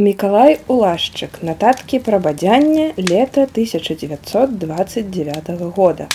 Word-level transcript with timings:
Мікалай 0.00 0.54
Улашчык 0.72 1.34
нататкі 1.44 1.98
пра 2.04 2.18
бадзянне 2.26 2.84
лета 3.08 3.42
1929 3.44 5.50
года. 5.76 6.06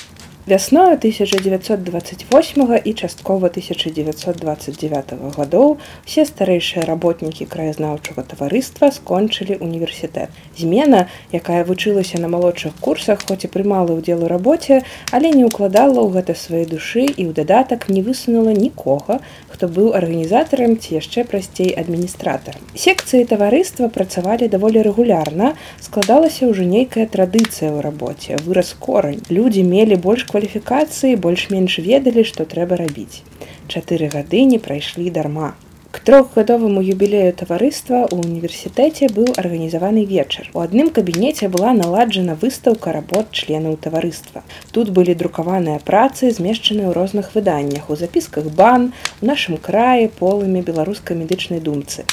Вясною 0.48 0.94
1928 0.94 2.80
і 2.86 2.94
часткова 2.94 3.48
1929 3.48 5.14
гадоў 5.38 5.78
усе 6.06 6.22
старэйшыя 6.22 6.86
работнікі 6.86 7.50
краязнаўчага 7.50 8.22
таварыства 8.22 8.92
скончылі 8.94 9.58
універсітэт. 9.58 10.30
Змена, 10.54 11.10
якая 11.34 11.66
вучылася 11.66 12.22
на 12.22 12.30
малодшых 12.30 12.78
курсах, 12.78 13.26
хоць 13.26 13.42
і 13.42 13.50
прымала 13.50 13.98
ўдзел 13.98 14.22
у 14.22 14.30
рабоце, 14.30 14.86
але 15.10 15.34
не 15.34 15.50
ўкладала 15.50 16.06
ў 16.06 16.22
гэта 16.22 16.38
свае 16.38 16.70
душы 16.70 17.10
і 17.10 17.26
ў 17.26 17.34
дадатак 17.34 17.90
не 17.90 18.06
высунула 18.06 18.54
нікога, 18.54 19.26
хто 19.50 19.66
быў 19.66 19.98
арганізатарам 19.98 20.78
ці 20.78 21.02
яшчэ 21.02 21.26
прасцей 21.26 21.74
адміністратарам. 21.74 22.62
Секцыі 22.78 23.26
таварыства 23.26 23.90
працавалі 23.90 24.46
даволі 24.46 24.86
рэгулярна, 24.86 25.58
складалася 25.82 26.46
ўжо 26.46 26.70
нейкая 26.70 27.10
традыцыя 27.10 27.74
ў 27.74 27.82
рабоце, 27.82 28.38
выраз 28.46 28.78
корань. 28.78 29.26
Людзі 29.34 29.66
мелі 29.66 29.98
больш 29.98 30.22
кваліфікацыі 30.36 31.16
больш-менш 31.24 31.80
ведалі, 31.80 32.28
што 32.28 32.44
трэба 32.44 32.76
рабіць. 32.76 33.24
Чатыры 33.72 34.12
гады 34.12 34.44
не 34.44 34.60
прайшлі 34.60 35.08
дарма. 35.18 35.56
К 35.96 36.04
трохгадоваму 36.04 36.84
юбілею 36.84 37.32
таварыства 37.40 38.02
ў 38.04 38.28
універсітэце 38.28 39.08
быў 39.16 39.32
арганізаваны 39.40 40.04
вечар. 40.10 40.50
У 40.52 40.60
адным 40.60 40.92
кабінеце 40.98 41.48
была 41.48 41.72
наладжана 41.72 42.36
выстаўка 42.42 42.92
работ 42.92 43.32
членаў 43.32 43.80
таварыства. 43.80 44.44
Тут 44.76 44.92
былі 44.92 45.16
друкаваныя 45.16 45.80
працы, 45.80 46.36
змешчаныя 46.36 46.92
ў 46.92 47.00
розных 47.00 47.32
выданнях, 47.32 47.88
у 47.88 47.96
запісках 47.96 48.52
бан, 48.60 48.92
у 49.24 49.32
нашым 49.32 49.56
краі 49.56 50.12
полымі 50.20 50.68
беларускай 50.68 51.16
медычнай 51.16 51.64
думцы. 51.64 52.04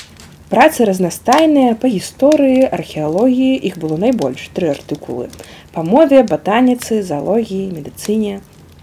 Працы 0.53 0.85
разнастайныя 0.85 1.75
па 1.83 1.89
гісторыі, 1.89 2.67
археалогіі 2.77 3.55
іх 3.69 3.79
было 3.81 3.97
найбольш 3.97 4.51
тры 4.53 4.69
артыкулы. 4.73 5.31
Па 5.73 5.81
мове 5.81 6.21
батаніцы 6.33 6.99
залогіі 7.11 7.71
медыцыне. 7.73 8.35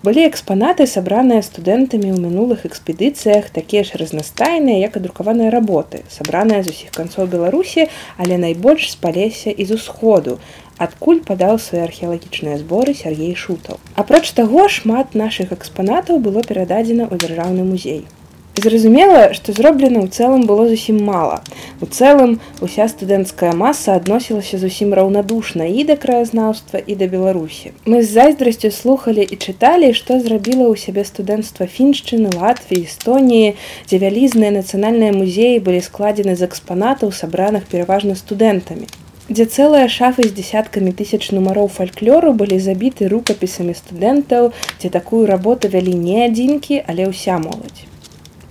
Былі 0.02 0.26
экспанаты 0.26 0.90
сабраныя 0.90 1.46
студэнтамі 1.46 2.10
ў 2.10 2.18
мінулых 2.26 2.66
экспедыцыях 2.66 3.54
такія 3.54 3.86
ж 3.86 4.02
разнастайныя 4.02 4.82
як 4.82 4.98
адрукаваныя 4.98 5.54
работы 5.54 6.02
сабраныя 6.10 6.66
з 6.66 6.74
усіх 6.74 6.90
канцоў 6.98 7.30
беларусі 7.38 7.86
але 8.18 8.42
найбольш 8.42 8.90
з 8.90 8.98
палеся 9.06 9.54
і 9.54 9.70
з 9.70 9.78
усходу. 9.78 10.40
Адкуль 10.82 11.22
падаў 11.22 11.62
свае 11.62 11.86
археалагічныя 11.86 12.58
зборы 12.66 12.98
сергей 12.98 13.36
шутаў. 13.38 13.78
Апроч 13.94 14.26
таго 14.34 14.66
шмат 14.74 15.14
нашых 15.14 15.54
экспанатаў 15.54 16.18
было 16.18 16.42
перададзена 16.42 17.06
ў 17.06 17.22
дзяржаўны 17.22 17.62
музей 17.62 18.08
Зразумела, 18.60 19.34
што 19.38 19.54
зроблена 19.56 20.02
ў 20.04 20.12
цэлым 20.12 20.44
было 20.50 20.68
зусім 20.68 20.98
мала. 21.10 21.40
У 21.80 21.88
цэлым 21.88 22.32
уся 22.66 22.88
студэнцкая 22.92 23.52
маса 23.56 23.96
адносілася 23.96 24.60
зусім 24.60 24.92
раўнадушна 25.00 25.68
і 25.72 25.86
да 25.88 25.96
краязнаўства 25.96 26.82
і 26.84 26.98
да 27.00 27.08
Беларусі. 27.08 27.72
Мы 27.88 28.04
з 28.04 28.12
зайздрасцю 28.20 28.72
слухалі 28.76 29.24
і 29.24 29.36
чыталі, 29.40 29.94
што 29.96 30.20
зрабіла 30.20 30.68
ў 30.68 30.76
сябе 30.76 31.08
студэнцтва 31.08 31.72
фіншчыны, 31.72 32.36
Латвіі, 32.36 32.84
Эстоніі, 32.90 33.56
дзе 33.88 34.02
вялізныя 34.04 34.52
нацыянальныя 34.60 35.16
музеі 35.16 35.64
былі 35.64 35.80
складзены 35.86 36.36
з 36.36 36.44
экспанатаў, 36.50 37.16
сабраных 37.16 37.70
пераважна 37.72 38.20
студэнтамі 38.20 38.90
дзе 39.30 39.46
цэлыя 39.46 39.88
шафы 39.94 40.26
з 40.26 40.34
десяткамі 40.34 40.92
тысяч 41.02 41.30
нумароў 41.38 41.70
фальклору 41.76 42.34
былі 42.34 42.58
забіты 42.66 43.12
рукапісамі 43.14 43.78
студэнтаў, 43.78 44.50
дзе 44.82 44.90
такую 44.90 45.22
работу 45.30 45.70
вялі 45.70 45.94
не 45.94 46.26
адзінкі, 46.26 46.82
але 46.82 47.06
ўся 47.14 47.38
моладзь. 47.38 47.89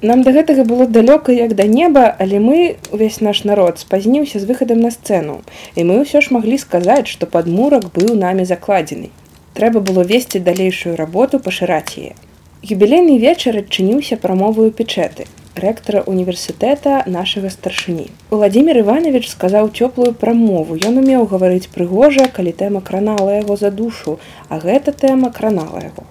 Нам 0.01 0.23
да 0.23 0.31
гэтага 0.31 0.63
было 0.63 0.87
далёка 0.87 1.33
як 1.33 1.55
да 1.59 1.65
неба, 1.67 2.15
але 2.19 2.39
мы 2.39 2.77
увесь 2.93 3.21
наш 3.21 3.43
народ 3.43 3.81
спазніўся 3.81 4.39
з 4.39 4.47
выхадам 4.47 4.79
на 4.81 4.91
сцэну. 4.95 5.43
І 5.75 5.83
мы 5.89 5.99
ўсё 6.03 6.23
ж 6.23 6.31
маглі 6.31 6.59
сказаць, 6.59 7.11
што 7.11 7.27
падмурак 7.27 7.91
быў 7.91 8.15
намі 8.15 8.47
закладзены. 8.47 9.11
Трэба 9.59 9.83
было 9.83 10.07
весці 10.07 10.39
далейшую 10.39 10.95
работу 10.95 11.43
пашыраць 11.43 11.99
яе. 11.99 12.15
Юбілейны 12.63 13.19
вечар 13.19 13.59
адчыніўся 13.59 14.23
прамовую 14.23 14.71
печэты 14.71 15.27
рэктара 15.59 16.03
універсітэта 16.07 17.03
нашага 17.07 17.51
старшыні. 17.51 18.07
Владимир 18.31 18.79
Іванович 18.79 19.29
сказаў 19.29 19.71
цёплую 19.75 20.15
прамову. 20.15 20.79
Ён 20.79 21.03
умеў 21.03 21.27
гаварыць 21.27 21.71
прыгожа, 21.75 22.29
калі 22.31 22.53
тэма 22.53 22.81
кранала 22.81 23.43
яго 23.43 23.57
за 23.57 23.71
душу, 23.71 24.19
а 24.49 24.59
гэта 24.63 24.95
тэма 24.95 25.31
кранала 25.35 25.83
яго. 25.83 26.07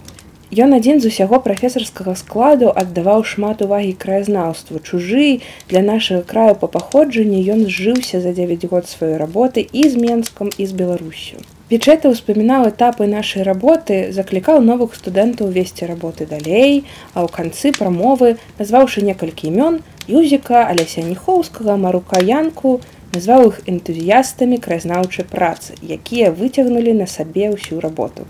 Ён 0.48 0.72
адзін 0.74 1.02
з 1.04 1.12
усяго 1.12 1.42
прафесарскага 1.44 2.14
складу 2.16 2.72
аддаваў 2.72 3.24
шмат 3.28 3.62
увагі 3.66 3.92
краязнаўству. 4.00 4.80
Чужы 4.80 5.44
для 5.68 5.82
нашага 5.84 6.24
краю 6.24 6.56
па 6.62 6.72
паходжанні 6.72 7.44
ён 7.52 7.68
зжыўся 7.68 8.22
за 8.24 8.32
9 8.32 8.64
год 8.72 8.88
сваёй 8.88 9.18
работы 9.20 9.68
і 9.68 9.84
з 9.92 10.00
Менскам 10.00 10.48
і 10.56 10.64
з 10.64 10.72
Беларусю. 10.72 11.44
Печэта 11.68 12.08
ўспамінаў 12.08 12.72
этапы 12.72 13.12
нашай 13.12 13.44
работы, 13.44 14.16
заклікаў 14.16 14.64
новых 14.64 14.96
студэнтаў 14.96 15.52
весці 15.52 15.84
работы 15.84 16.24
далей, 16.24 16.88
а 17.12 17.28
ў 17.28 17.28
канцы 17.28 17.76
прамовы, 17.76 18.40
назваўшы 18.56 19.04
некалькі 19.04 19.52
імён 19.52 19.84
Юзіка, 20.08 20.64
Алясяніхоўскага, 20.72 21.76
марукаянку, 21.76 22.80
назваў 23.12 23.52
іх 23.52 23.62
энтузіястамі 23.68 24.64
краязнаўчай 24.64 25.28
працы, 25.28 25.76
якія 25.84 26.32
выцягнулі 26.32 26.96
на 27.04 27.08
сабе 27.12 27.52
ўсю 27.52 27.84
работу. 27.84 28.24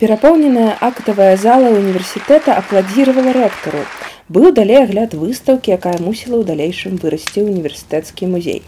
Перапоўненая 0.00 0.78
актавая 0.80 1.36
зала 1.36 1.70
універсітэта 1.76 2.54
апладзіравала 2.56 3.34
рэктару. 3.36 3.82
Быў 4.32 4.54
далей 4.56 4.78
агляд 4.82 5.12
выстаўкі, 5.12 5.74
якая 5.76 6.00
мусіла 6.00 6.40
ў 6.40 6.44
далейшым 6.50 6.94
вырасці 7.02 7.44
універсітэцкі 7.44 8.30
музей. 8.32 8.62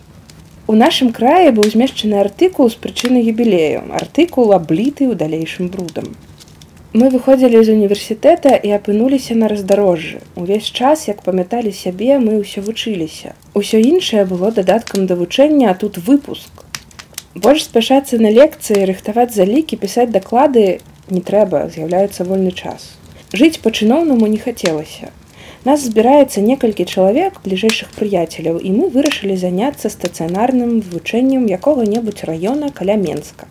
У 0.69 0.76
нашым 0.76 1.09
краі 1.16 1.54
быў 1.56 1.71
змешчаны 1.72 2.21
артыкул 2.21 2.69
з 2.69 2.76
прычыны 2.84 3.25
юбілею, 3.25 3.81
артыкул 4.03 4.53
абліты 4.53 5.09
ў 5.09 5.16
далейшым 5.25 5.72
брудам. 5.72 6.12
Мы 6.92 7.09
выходзілі 7.09 7.65
з 7.65 7.78
універсітэта 7.81 8.53
і 8.53 8.76
апынуліся 8.76 9.32
на 9.32 9.48
раздарожжы. 9.48 10.21
Увесь 10.37 10.69
час, 10.69 11.09
як 11.09 11.25
памяталі 11.25 11.72
сябе, 11.72 12.21
мы 12.21 12.44
ўсё 12.44 12.60
вучыліся. 12.60 13.32
Усё 13.56 13.81
іншае 13.81 14.28
было 14.28 14.53
дадаткам 14.53 15.09
да 15.09 15.16
вучэння, 15.16 15.72
а 15.72 15.75
тут 15.81 15.97
выпуск. 15.97 16.69
Больш 17.34 17.65
спяшацца 17.65 18.21
на 18.21 18.28
лекцыі, 18.28 18.84
рыхтаваць 18.84 19.32
залікі, 19.32 19.81
пісаць 19.81 20.12
даклады 20.12 20.84
не 21.08 21.20
трэба 21.20 21.68
з'яўляецца 21.74 22.24
вольны 22.28 22.52
час. 22.52 22.94
Жыць 23.32 23.62
па-чыноўнаму 23.64 24.26
не 24.26 24.38
хацелася. 24.38 25.10
Нас 25.64 25.84
збіраецца 25.86 26.42
некалькі 26.42 26.84
чалавек 26.84 27.38
бліжэйшых 27.44 27.94
прыяцеляў 27.98 28.58
і 28.58 28.70
мы 28.76 28.88
вырашылі 28.94 29.36
заняцца 29.38 29.91
стацыянарным 29.94 30.80
вывучэннем 30.82 31.46
якога-небудзь 31.58 32.24
раёна 32.26 32.70
каля 32.74 32.96
менска. 32.98 33.46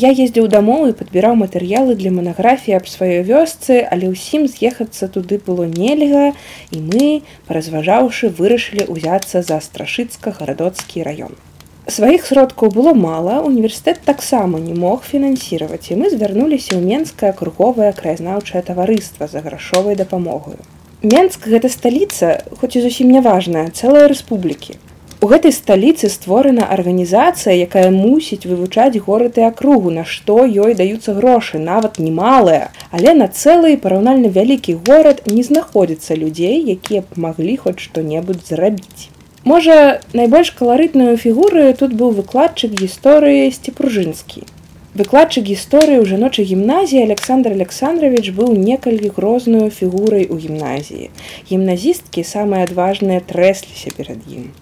Я 0.00 0.08
ездзіў 0.24 0.48
дамоў 0.48 0.88
і 0.88 0.96
падбіраў 0.96 1.36
матэрыялы 1.36 1.94
для 2.00 2.10
манаграфіі 2.16 2.78
аб 2.78 2.88
сваёй 2.88 3.20
вёсцы 3.28 3.84
але 3.84 4.08
ўсім 4.08 4.48
з'ехацца 4.48 5.10
туды 5.12 5.36
было 5.36 5.68
нельга 5.68 6.32
і 6.72 6.80
мы 6.80 7.08
паразважаўшы 7.50 8.32
вырашылі 8.40 8.88
ўзяцца 8.88 9.44
за 9.44 9.60
страшыцка 9.60 10.32
гарадоцкі 10.40 11.04
раён 11.04 11.36
сваіх 11.88 12.26
сродкаў 12.26 12.70
было 12.74 12.92
мала 12.94 13.40
універсітэт 13.46 14.02
таксама 14.04 14.60
не 14.60 14.74
мог 14.74 15.06
фінансіраваць 15.08 15.88
і 15.90 15.96
мы 16.02 16.10
звярнуліся 16.12 16.76
ў 16.76 16.82
менскае 16.84 17.32
круговае 17.32 17.92
краязнаўчае 17.96 18.62
таварыства 18.66 19.26
за 19.30 19.40
грашовай 19.40 19.96
дапамогаю. 19.96 20.60
Менск 21.02 21.48
гэта 21.48 21.72
сталіца 21.72 22.44
хоць 22.60 22.76
і 22.76 22.84
зусім 22.84 23.10
няважная 23.16 23.70
цэлая 23.72 24.06
рэспублікі. 24.12 24.76
У 25.20 25.28
гэтай 25.28 25.52
сталіцы 25.52 26.08
створана 26.08 26.66
арганізацыя 26.74 27.52
якая 27.52 27.88
мусіць 27.92 28.48
вывучаць 28.48 29.00
горад 29.04 29.36
і 29.36 29.44
акругу 29.48 29.92
на 29.92 30.04
што 30.08 30.44
ёй 30.48 30.72
даюцца 30.76 31.12
грошы 31.12 31.60
нават 31.60 32.00
немалыя. 32.00 32.72
Але 32.90 33.12
на 33.14 33.28
цэлы 33.28 33.76
параўнальна 33.76 34.32
вялікі 34.32 34.76
горад 34.88 35.24
не 35.28 35.44
знаходзіцца 35.44 36.16
людзей 36.16 36.60
якія 36.76 37.04
б 37.04 37.24
маглі 37.28 37.56
хоць 37.64 37.80
што-небудзь 37.84 38.52
зрабіць 38.52 39.12
Можа, 39.44 40.00
найбольш 40.12 40.50
каларытную 40.52 41.16
фігуры 41.16 41.72
тут 41.72 41.94
быў 41.96 42.12
выкладчык 42.12 42.76
гісторыі 42.76 43.48
сцепружынскі. 43.48 44.44
Выкладчык 44.92 45.48
гісторыі 45.48 46.02
ў 46.02 46.04
жаночай 46.04 46.44
гімназіі 46.44 47.06
Александр 47.08 47.56
Александрович 47.56 48.36
быў 48.36 48.52
некалькі 48.52 49.08
грозную 49.16 49.70
фігурай 49.72 50.28
у 50.28 50.36
гімназіі. 50.36 51.08
Гімназісткі 51.48 52.20
самыя 52.20 52.68
адважныя 52.68 53.24
трэсліся 53.24 53.96
перад 53.96 54.20
ім. 54.28 54.52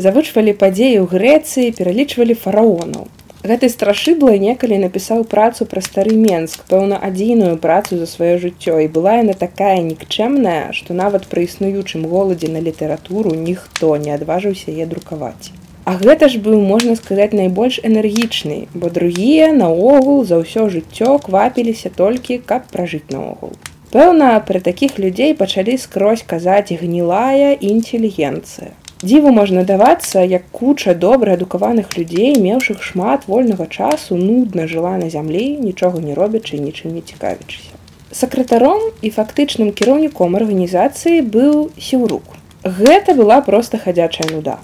Завучвалі 0.00 0.56
падзеі 0.56 1.04
ў 1.04 1.12
Грэцыі, 1.12 1.76
пералічвалі 1.76 2.32
фараонаў. 2.32 3.12
Гэты 3.42 3.66
страшыблай 3.74 4.38
некалі 4.38 4.76
напісаў 4.78 5.24
працу 5.30 5.64
пра 5.70 5.80
стары 5.82 6.12
Менск, 6.14 6.60
пэўна 6.70 6.98
адзіную 7.06 7.56
працу 7.64 7.96
за 7.98 8.06
сваё 8.06 8.36
жыццё 8.38 8.76
і 8.84 8.86
была 8.96 9.14
яна 9.18 9.34
такая 9.40 9.82
нікчэмная, 9.82 10.70
што 10.78 10.94
нават 10.94 11.26
пры 11.26 11.42
існуючым 11.48 12.04
голадзе 12.12 12.50
на 12.54 12.62
літаратуру 12.62 13.34
ніхто 13.34 13.96
не 14.04 14.14
адважыўся 14.14 14.70
яе 14.70 14.86
друкаваць. 14.86 15.50
А 15.82 15.98
гэта 15.98 16.28
ж 16.30 16.38
быў 16.38 16.62
можна 16.62 16.94
сказаць 16.94 17.34
найбольш 17.34 17.80
энергічны, 17.82 18.70
бо 18.74 18.94
другія 18.94 19.50
наогул 19.50 20.22
за 20.22 20.38
ўсё 20.38 20.70
жыццё 20.70 21.18
квапіліся 21.26 21.90
толькі, 21.90 22.38
каб 22.38 22.70
пражыць 22.70 23.10
наогул. 23.10 23.58
Пэўна, 23.90 24.38
пры 24.46 24.62
такіх 24.62 25.02
людзей 25.02 25.34
пачалі 25.34 25.74
скрозь 25.82 26.22
казаць 26.22 26.70
гнілая 26.70 27.58
інтэлігенцыя. 27.58 28.70
Дзіву 29.02 29.32
можна 29.34 29.64
давацца, 29.64 30.20
як 30.22 30.42
куча 30.54 30.94
добра 30.94 31.32
адукаваных 31.34 31.96
людзей, 31.98 32.36
меўшых 32.38 32.84
шмат 32.86 33.24
вольнага 33.26 33.66
часу 33.66 34.14
нудна 34.14 34.68
жыла 34.70 34.92
на 35.00 35.08
зямлі, 35.10 35.58
нічога 35.58 35.98
не 35.98 36.14
робячы, 36.14 36.60
нічым 36.62 36.94
не 36.94 37.02
цікавячыся. 37.02 37.74
Сакратаром 38.12 38.84
і 39.02 39.10
фактычным 39.10 39.72
кіраўніком 39.74 40.38
арганізацыі 40.38 41.26
быў 41.34 41.74
сіўрук. 41.82 42.22
Гэта 42.62 43.18
была 43.18 43.40
проста 43.42 43.82
хадзячая 43.82 44.30
нуда. 44.30 44.60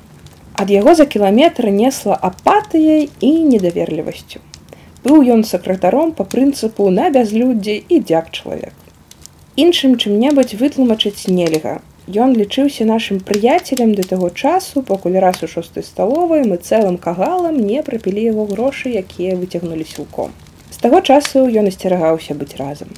Ад 0.55 0.71
яго 0.71 0.95
за 0.95 1.11
кіламетр 1.11 1.67
несла 1.75 2.15
апатыяй 2.15 3.11
і 3.19 3.33
недаверлівасцю. 3.51 4.39
Быў 5.03 5.27
ён 5.35 5.43
сакратаром 5.43 6.15
па 6.15 6.23
прынцыпу 6.23 6.87
на 6.95 7.11
бязлюддзе 7.11 7.81
і 7.91 7.99
дзяк 8.07 8.31
чалавек. 8.31 8.75
Іншым 9.59 9.99
чым-небудзь 9.99 10.55
вытлумачыць 10.63 11.27
нельга. 11.27 11.81
Ён 12.09 12.31
лічыўся 12.33 12.87
нашым 12.89 13.21
прыяцелем 13.21 13.91
да 13.95 14.01
таго 14.01 14.31
часу, 14.31 14.81
пакуль 14.81 15.19
раз 15.21 15.43
у 15.43 15.47
шостой 15.47 15.83
сталовай 15.85 16.41
мы 16.49 16.57
цэлым 16.57 16.97
кагалам 16.97 17.59
не 17.61 17.83
прапілі 17.85 18.23
яго 18.33 18.47
грошы, 18.49 18.89
якія 18.97 19.37
выцягнулі 19.37 19.85
сілком. 19.85 20.33
З 20.73 20.79
таго 20.81 21.03
часу 21.05 21.45
ён 21.45 21.69
асцерагаўся 21.69 22.33
быць 22.33 22.57
разам. 22.57 22.89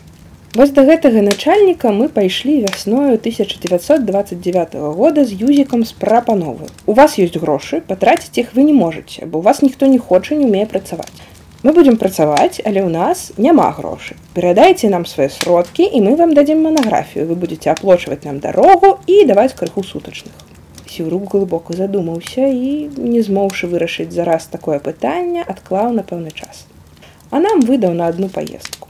Вось 0.55 0.71
да 0.71 0.87
гэтага 0.87 1.27
начальніка 1.27 1.91
мы 1.91 2.07
пайшлі 2.07 2.63
вясною 2.63 3.19
1929 3.19 4.79
года 4.95 5.25
з 5.25 5.35
юзікам 5.43 5.83
з 5.83 5.91
прапановы. 5.91 6.71
У 6.87 6.95
вас 6.95 7.19
ёсць 7.19 7.35
грошы, 7.35 7.83
патраціць 7.83 8.39
іх 8.39 8.55
вы 8.55 8.63
не 8.63 8.75
можаце, 8.79 9.27
бо 9.27 9.43
у 9.43 9.43
вас 9.43 9.63
ніхто 9.63 9.91
не 9.91 9.99
хоча 9.99 10.39
не 10.39 10.47
умее 10.47 10.67
працаваць. 10.67 11.11
Мы 11.63 11.75
будзем 11.77 11.97
працаваць, 12.01 12.63
але 12.65 12.81
ў 12.81 12.89
нас 12.89 13.37
няма 13.37 13.69
грошы. 13.77 14.15
Перадайце 14.33 14.89
нам 14.89 15.05
свае 15.05 15.29
сродкі 15.29 15.85
і 15.85 16.01
мы 16.01 16.15
вам 16.17 16.33
дадзім 16.33 16.63
манаграфію. 16.65 17.27
Вы 17.29 17.37
будете 17.37 17.69
аплочваць 17.69 18.25
нам 18.25 18.39
дарогу 18.41 18.97
і 19.05 19.25
даваць 19.29 19.53
крыху 19.53 19.85
сутачных. 19.85 20.33
Сіўрук 20.89 21.37
глыбока 21.37 21.77
задумаўся 21.77 22.49
і, 22.49 22.89
не 22.97 23.21
змоўшы 23.21 23.69
вырашыць 23.69 24.09
зараз 24.09 24.49
такое 24.49 24.81
пытанне, 24.81 25.45
адклаў 25.45 25.93
на 25.93 26.01
пэўны 26.01 26.33
час. 26.33 26.65
А 27.29 27.45
нам 27.45 27.61
выдаў 27.61 27.93
на 27.93 28.09
адну 28.09 28.33
паездку. 28.33 28.89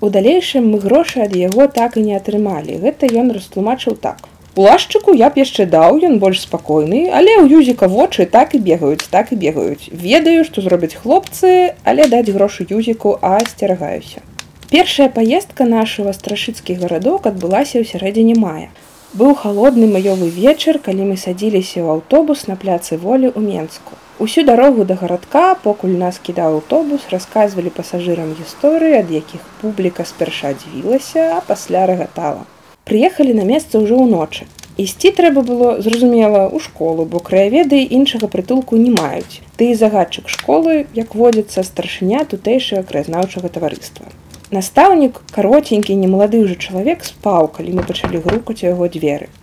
У 0.00 0.08
далейшым 0.08 0.72
мы 0.72 0.80
грошы 0.80 1.20
ад 1.20 1.36
яго 1.36 1.68
так 1.68 2.00
і 2.00 2.06
не 2.08 2.16
атрымалі. 2.16 2.80
Гэта 2.80 3.12
ён 3.12 3.36
растлумачыў 3.36 4.00
так. 4.00 4.24
Улашчыку 4.56 5.12
я 5.12 5.28
б 5.28 5.36
яшчэ 5.42 5.66
даў 5.68 5.98
ён 6.08 6.14
больш 6.20 6.38
спакойны, 6.46 7.00
але 7.12 7.32
ў 7.40 7.60
юзіка 7.60 7.88
вочы 7.92 8.24
так 8.24 8.54
і 8.56 8.60
бегаюць, 8.68 9.04
так 9.12 9.32
і 9.34 9.36
бегаюць. 9.42 9.92
Ведаю, 9.92 10.48
што 10.48 10.64
зробяць 10.64 10.96
хлопцы, 10.96 11.76
але 11.84 12.06
даць 12.08 12.32
грошы 12.32 12.64
юзіку, 12.64 13.18
а 13.20 13.36
асцерагаюся. 13.36 14.24
Першая 14.72 15.10
паездка 15.18 15.68
нашего 15.68 16.16
страшыцкі 16.16 16.78
гарадок 16.80 17.28
адбылася 17.28 17.76
ў 17.78 17.84
сярэдзіне 17.84 18.38
мая. 18.40 18.72
Быў 19.12 19.36
халодны 19.44 19.92
маёвы 19.92 20.32
вечар, 20.32 20.80
калі 20.80 21.12
мы 21.12 21.20
садзіліся 21.20 21.84
ў 21.84 22.00
аўтобус 22.00 22.48
на 22.48 22.56
пляцы 22.56 22.96
волі 22.96 23.28
ў 23.36 23.44
Менску. 23.44 24.00
Усю 24.18 24.48
дарогу 24.48 24.88
да 24.88 24.96
гарадка, 24.96 25.46
покуль 25.60 26.00
нас 26.00 26.16
кідаў 26.16 26.64
аўтобус, 26.64 27.12
расказвалі 27.12 27.76
пасажырам 27.76 28.32
гісторыі, 28.40 29.04
ад 29.04 29.12
якіх 29.20 29.44
публіка 29.60 30.08
спярша 30.08 30.56
дзівілася, 30.56 31.32
а 31.36 31.44
пасля 31.44 31.84
рагатала. 31.92 32.48
Прыехалі 32.86 33.32
на 33.34 33.42
месца 33.42 33.82
ўжо 33.82 33.96
ўночы. 33.98 34.46
Ісці 34.78 35.10
трэба 35.10 35.42
было, 35.42 35.82
зразумела, 35.82 36.46
у 36.46 36.60
школу, 36.62 37.04
бо 37.04 37.18
краяведы 37.18 37.80
іншага 37.82 38.28
прытулку 38.30 38.78
не 38.78 38.92
маюць. 38.94 39.42
Ты 39.56 39.72
і 39.72 39.78
загадчык 39.80 40.28
школы, 40.30 40.86
як 40.94 41.16
водзіцца 41.18 41.64
старшыня 41.66 42.22
тутэйшага 42.30 42.86
краязнаўчага 42.86 43.50
таварыства. 43.50 44.06
Настаўнік, 44.54 45.18
каротенькі, 45.34 45.98
немалады 45.98 46.44
ўжо 46.44 46.54
чалавек 46.54 47.02
спаў, 47.02 47.50
калі 47.58 47.74
мы 47.80 47.82
пачалі 47.90 48.22
грукаць 48.22 48.62
яго 48.62 48.86
дзверы. 48.86 49.34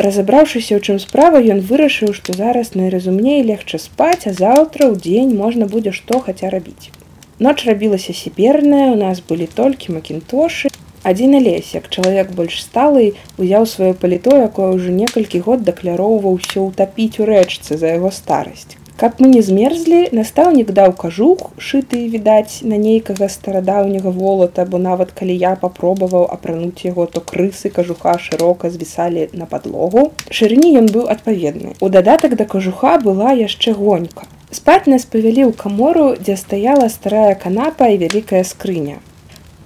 Разабраўшыся, 0.00 0.74
у 0.74 0.82
чым 0.82 0.98
справа, 0.98 1.38
ён 1.38 1.62
вырашыў, 1.62 2.10
што 2.16 2.34
зараз 2.34 2.74
найразумней 2.74 3.46
легчы 3.46 3.78
спаць, 3.78 4.26
а 4.26 4.34
заўтра 4.34 4.90
ў 4.90 4.98
дзень 4.98 5.36
можна 5.38 5.70
будзе 5.70 5.94
што 5.94 6.18
хаця 6.18 6.50
рабіць. 6.50 6.90
Ноч 7.38 7.62
рабілася 7.70 8.12
сіперная, 8.16 8.90
у 8.90 8.98
нас 8.98 9.22
былі 9.22 9.46
толькі 9.46 9.94
макінтошы. 9.94 10.74
Адзін 11.02 11.38
лес, 11.40 11.72
як 11.72 11.88
чалавек 11.88 12.34
больш 12.36 12.60
сталы, 12.60 13.14
узяў 13.40 13.64
сваё 13.64 13.94
паліто, 13.96 14.36
якое 14.36 14.68
ўжо 14.76 14.92
некалькі 14.92 15.40
год 15.40 15.64
дакляроўваўся 15.64 16.60
ўтапіць 16.60 17.24
у 17.24 17.28
рэчцы 17.30 17.80
за 17.80 17.96
яго 17.96 18.12
старасць. 18.12 18.76
Каб 19.00 19.16
мы 19.16 19.30
не 19.32 19.40
змерзлі, 19.40 20.12
настаўнік 20.12 20.74
даў 20.76 20.92
кажух, 20.92 21.46
шыты 21.56 22.04
відаць 22.12 22.60
на 22.68 22.76
нейкага 22.76 23.30
старадаўняга 23.32 24.12
волата, 24.12 24.68
бо 24.68 24.76
нават 24.76 25.16
калі 25.16 25.40
я 25.40 25.56
папробаваў 25.56 26.28
апрануць 26.28 26.84
яго, 26.84 27.06
то 27.06 27.24
крысы 27.24 27.72
кажуха 27.72 28.18
шырока 28.20 28.68
звісалі 28.68 29.30
на 29.32 29.48
падлогу. 29.48 30.10
Шырыні 30.28 30.76
ён 30.84 30.92
быў 30.92 31.08
адпаведны. 31.08 31.72
У 31.80 31.88
дадатак 31.88 32.36
да 32.36 32.44
кажуха 32.44 32.98
была 33.00 33.32
яшчэ 33.32 33.72
гонька. 33.72 34.28
Спаць 34.52 34.84
нас 34.84 35.08
павялі 35.08 35.48
ў 35.48 35.56
камору, 35.56 36.12
дзе 36.20 36.36
стаяла 36.36 36.92
старая 36.92 37.32
канапа 37.40 37.88
і 37.88 37.96
вялікая 38.04 38.44
скрыня. 38.44 39.00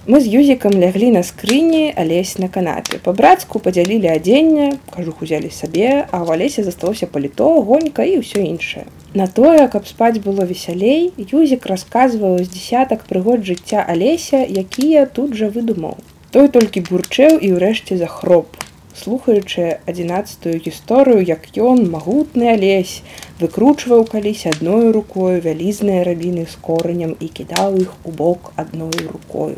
Мы 0.05 0.19
з 0.21 0.29
юзікам 0.29 0.75
ляглі 0.77 1.07
на 1.15 1.21
скрыні, 1.25 1.89
алесь 1.97 2.37
на 2.37 2.45
канапе. 2.45 2.99
Па-брацку 3.01 3.57
падзялілі 3.57 4.05
адзенне, 4.13 4.67
кажух 4.93 5.23
узялі 5.25 5.49
сабе, 5.49 6.05
а 6.05 6.21
ў 6.21 6.35
алесе 6.35 6.61
засталося 6.61 7.09
паліто, 7.09 7.47
гонька 7.65 8.05
і 8.05 8.19
ўсё 8.21 8.43
іншае. 8.45 8.85
На 9.17 9.25
тое, 9.25 9.65
каб 9.65 9.89
спаць 9.89 10.21
было 10.21 10.45
весялей, 10.45 11.09
Юзік 11.17 11.65
расказваў 11.65 12.37
з 12.37 12.45
дзясятак 12.53 13.09
прыгод 13.09 13.49
жыцця 13.49 13.81
алеся, 13.81 14.45
якія 14.45 15.09
тут 15.09 15.33
жа 15.33 15.49
выдумаў. 15.49 15.97
Той 16.29 16.53
толькі 16.53 16.85
бурчэў 16.85 17.41
і 17.41 17.57
ўрэшце 17.57 17.97
захроп. 17.97 18.61
Слухаючы 18.93 19.81
адзінацатую 19.89 20.61
гісторыю, 20.61 21.25
як 21.25 21.49
ён 21.57 21.81
магутны 21.89 22.53
алесь, 22.53 23.01
выкручваў 23.41 24.05
калісь 24.05 24.45
адною 24.53 24.93
рукою 24.93 25.41
вялізныя 25.41 26.05
рабіны 26.05 26.45
з 26.45 26.61
коранем 26.61 27.17
і 27.17 27.27
кідаў 27.39 27.81
іх 27.81 27.97
у 28.05 28.13
бок 28.13 28.53
адною 28.55 29.09
рукою. 29.09 29.57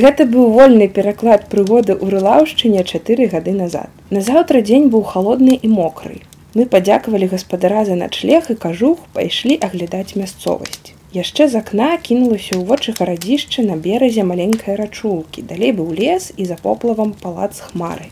Гэта 0.00 0.24
быў 0.32 0.52
вольны 0.56 0.86
пераклад 0.96 1.42
прыгоды 1.52 1.92
ў 1.92 2.14
рылаўшчыне 2.14 2.82
чатыры 2.90 3.26
гады 3.32 3.52
назад. 3.52 3.90
Назаўтра 4.16 4.60
дзень 4.68 4.86
быў 4.92 5.02
халодны 5.12 5.56
і 5.66 5.68
мокры. 5.72 6.20
Мы 6.54 6.64
падзякавалі 6.74 7.26
гаспадара 7.32 7.82
за 7.88 7.96
начлег 8.02 8.48
і 8.54 8.56
кажух 8.62 9.02
пайшлі 9.16 9.56
аглядаць 9.66 10.16
мясцовасць. 10.20 10.94
Яшчэ 11.12 11.48
з 11.52 11.60
акна 11.60 11.88
кінулася 12.06 12.54
ў 12.56 12.62
вочы 12.70 12.94
гарадзішча 12.96 13.64
на 13.66 13.76
беразе 13.86 14.24
маленькай 14.30 14.78
рачулкі, 14.80 15.44
далей 15.50 15.74
быў 15.80 15.90
лес 15.98 16.30
і 16.36 16.46
за 16.48 16.56
поплавам 16.56 17.12
палац 17.24 17.60
хмары. 17.66 18.08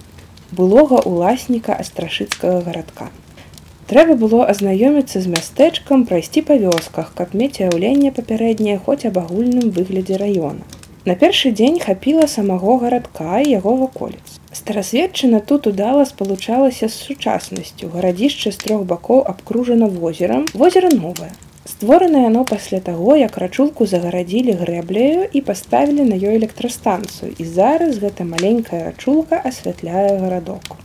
Былога 0.50 1.00
уласніка 1.12 1.78
астрашыцкага 1.84 2.58
гарадка. 2.66 3.08
Трэба 3.88 4.18
было 4.24 4.42
азнаёміцца 4.52 5.22
з 5.24 5.32
мястэчкам 5.36 6.04
прайсці 6.10 6.44
па 6.50 6.58
вёсках, 6.64 7.14
каб 7.14 7.32
мець 7.32 7.62
уяўленне 7.62 8.12
папярэдняе 8.18 8.76
хоць 8.76 9.06
аб 9.08 9.22
агульным 9.24 9.72
выглядзе 9.78 10.20
раёна. 10.20 10.68
На 11.08 11.14
першы 11.16 11.50
дзень 11.56 11.78
хапіла 11.80 12.26
самого 12.28 12.72
гарадка 12.80 13.38
і 13.40 13.48
яго 13.50 13.72
ваколіц. 13.82 14.34
Старасведчына 14.52 15.38
тут 15.40 15.66
удала 15.70 16.04
спалучалася 16.04 16.88
з 16.88 16.98
сучаснасцю. 17.04 17.88
гарадзішча 17.94 18.50
з 18.52 18.56
трох 18.64 18.82
бакоў 18.90 19.22
абкружана 19.30 19.86
возерам. 19.86 20.44
Возера 20.52 20.90
новае. 20.92 21.30
Створанае 21.64 22.24
яно 22.24 22.44
пасля 22.44 22.80
таго, 22.80 23.16
як 23.16 23.38
рачулку 23.38 23.86
загарадзілі 23.86 24.58
грэбляю 24.60 25.24
і 25.32 25.40
паставілі 25.40 26.04
на 26.10 26.20
ёй 26.20 26.36
электрастанцыю. 26.42 27.32
І 27.38 27.44
зараз 27.44 28.04
гэта 28.04 28.28
маленькая 28.28 28.84
рачулка 28.84 29.40
асвятляе 29.52 30.18
гарадок. 30.18 30.76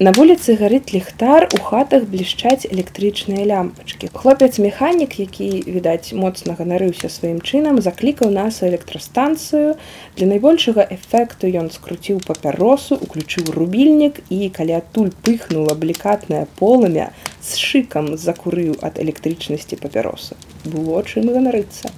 На 0.00 0.14
вуліцы 0.16 0.54
гарыць 0.56 0.94
ліхтар 0.94 1.44
у 1.52 1.58
хатах 1.60 2.04
блішчаць 2.08 2.64
электрычныя 2.64 3.42
лямпачкі. 3.44 4.08
Хлопец-механік, 4.16 5.18
які 5.20 5.48
відаць 5.66 6.16
моцна 6.16 6.54
ганарыўся 6.56 7.10
сваім 7.12 7.42
чынам, 7.44 7.82
заклікаў 7.84 8.32
нас 8.32 8.62
у 8.62 8.68
электрастанцыю. 8.70 9.74
Для 10.16 10.28
найбольшага 10.30 10.86
эфекту 10.96 11.52
ён 11.52 11.68
скруціў 11.68 12.24
папяросу, 12.24 12.96
уключыў 12.96 13.52
рубільнік 13.52 14.24
і 14.32 14.48
калі 14.48 14.80
адтуль 14.80 15.12
пыхнула 15.20 15.76
блікатнае 15.76 16.46
полымя 16.56 17.12
з 17.44 17.60
шыкам 17.60 18.16
закурыў 18.16 18.80
ад 18.80 18.96
электрычнасці 19.04 19.76
папяросы. 19.84 20.40
Было 20.64 21.04
чым 21.04 21.28
ганарыцца. 21.28 21.92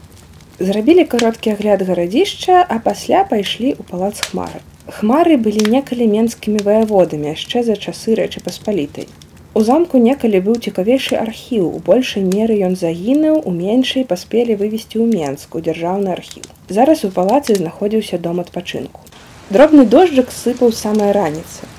Зрабілі 0.58 1.06
кароткі 1.06 1.54
агляд 1.54 1.86
гарадзішча, 1.86 2.66
а 2.66 2.82
пасля 2.82 3.22
пайшлі 3.22 3.78
ў 3.78 3.86
палац 3.86 4.18
хмары. 4.26 4.66
Хмары 4.90 5.36
былі 5.38 5.62
некалі 5.70 6.06
менскімі 6.10 6.58
ваяводамі 6.66 7.28
яшчэ 7.30 7.62
за 7.62 7.74
часы 7.78 8.16
рэчы 8.18 8.40
паспалітай. 8.42 9.06
У 9.54 9.62
замку 9.62 10.00
некалі 10.02 10.40
быў 10.42 10.58
цікавейшы 10.58 11.14
архіў, 11.20 11.68
у 11.70 11.78
большай 11.78 12.24
меры 12.26 12.56
ён 12.66 12.74
загінуў, 12.74 13.36
у 13.46 13.52
меншай 13.54 14.02
паспелі 14.02 14.58
вывесці 14.58 14.98
ў 14.98 15.06
Менску 15.06 15.62
дзяржаўны 15.62 16.10
архіў. 16.16 16.50
Зараз 16.66 17.04
у 17.06 17.12
палацы 17.14 17.54
знаходзіўся 17.54 18.18
дом 18.18 18.42
адпачынку. 18.42 19.06
Дробны 19.54 19.86
дожджык 19.86 20.34
сыпаў 20.34 20.74
самая 20.74 21.12
раніца. 21.14 21.70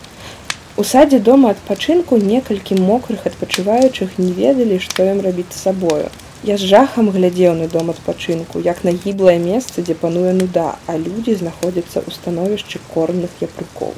У 0.79 0.87
садзе 0.87 1.19
дома 1.19 1.51
адпачынку 1.57 2.15
некалькі 2.23 2.79
мокрых 2.79 3.27
адпачываючых 3.27 4.15
не 4.17 4.31
ведалі, 4.31 4.79
што 4.79 5.11
ім 5.11 5.19
рабіць 5.27 5.51
з 5.51 5.59
сабою. 5.67 6.07
Я 6.43 6.57
з 6.59 6.67
жахам 6.67 7.07
глядзеў 7.15 7.53
на 7.55 7.67
дом 7.71 7.89
адпачынку, 7.91 8.59
як 8.63 8.83
на 8.83 8.91
гіблае 8.91 9.37
месца, 9.39 9.79
дзе 9.79 9.95
пануе 9.95 10.33
нуда, 10.35 10.75
а 10.91 10.95
людзі 10.99 11.35
знаходзяцца 11.39 12.03
ў 12.03 12.11
становішчы 12.11 12.81
кормных 12.91 13.37
япрукоў. 13.39 13.93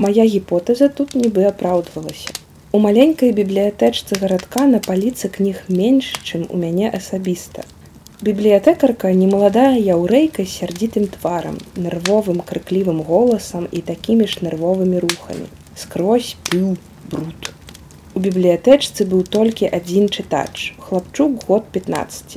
Мая 0.00 0.24
гіпотэза 0.24 0.88
тут 0.88 1.12
нібы 1.12 1.44
апраўдвалася. 1.50 2.32
У 2.72 2.80
маленькай 2.80 3.36
бібліятэчцы 3.36 4.16
гарадка 4.24 4.64
на 4.72 4.80
паліцы 4.80 5.28
кніг 5.28 5.60
менш, 5.68 6.08
чым 6.24 6.48
у 6.48 6.64
мяне 6.64 6.88
асабіста. 6.88 7.68
Бібліятэкарка 8.24 9.12
немаладая 9.12 9.76
яўрэйка 9.76 10.48
з 10.48 10.62
сярдзітым 10.62 11.12
тварам, 11.12 11.60
нервовым 11.76 12.40
крыклівым 12.40 13.04
голасам 13.04 13.68
і 13.70 13.84
такімі 13.84 14.32
ж 14.32 14.40
нервовымі 14.48 15.04
рухамі. 15.04 15.44
Скрозь 15.76 16.36
піў 16.48 16.78
бруд. 17.12 17.52
У 18.12 18.20
бібліятэчцы 18.20 19.04
быў 19.08 19.22
толькі 19.34 19.68
адзін 19.76 20.08
чытач, 20.12 20.76
хлапчук 20.84 21.46
год 21.48 21.68
15. 21.76 22.34